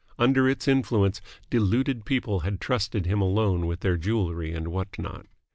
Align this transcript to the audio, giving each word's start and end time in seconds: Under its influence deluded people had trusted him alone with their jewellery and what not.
Under 0.17 0.49
its 0.49 0.67
influence 0.67 1.21
deluded 1.51 2.05
people 2.05 2.39
had 2.39 2.59
trusted 2.59 3.05
him 3.05 3.21
alone 3.21 3.67
with 3.67 3.81
their 3.81 3.97
jewellery 3.97 4.51
and 4.51 4.69
what 4.69 4.97
not. 4.97 5.27